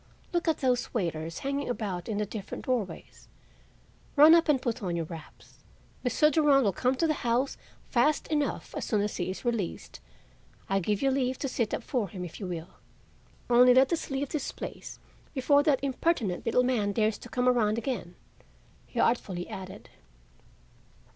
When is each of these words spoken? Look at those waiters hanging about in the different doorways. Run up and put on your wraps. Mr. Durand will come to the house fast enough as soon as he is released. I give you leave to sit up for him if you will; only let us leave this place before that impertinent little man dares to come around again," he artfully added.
Look 0.33 0.47
at 0.47 0.61
those 0.61 0.91
waiters 0.95 1.37
hanging 1.45 1.69
about 1.69 2.09
in 2.09 2.17
the 2.17 2.25
different 2.25 2.65
doorways. 2.65 3.27
Run 4.15 4.33
up 4.33 4.49
and 4.49 4.59
put 4.59 4.81
on 4.81 4.95
your 4.95 5.05
wraps. 5.05 5.59
Mr. 6.03 6.31
Durand 6.31 6.63
will 6.63 6.73
come 6.73 6.95
to 6.95 7.05
the 7.05 7.13
house 7.21 7.55
fast 7.85 8.25
enough 8.29 8.73
as 8.73 8.83
soon 8.83 9.01
as 9.01 9.17
he 9.17 9.29
is 9.29 9.45
released. 9.45 9.99
I 10.67 10.79
give 10.79 11.03
you 11.03 11.11
leave 11.11 11.37
to 11.37 11.47
sit 11.47 11.71
up 11.71 11.83
for 11.83 12.09
him 12.09 12.25
if 12.25 12.39
you 12.39 12.47
will; 12.47 12.69
only 13.47 13.75
let 13.75 13.93
us 13.93 14.09
leave 14.09 14.29
this 14.29 14.51
place 14.51 14.97
before 15.35 15.61
that 15.61 15.83
impertinent 15.83 16.47
little 16.47 16.63
man 16.63 16.93
dares 16.93 17.19
to 17.19 17.29
come 17.29 17.47
around 17.47 17.77
again," 17.77 18.15
he 18.87 18.99
artfully 18.99 19.47
added. 19.49 19.91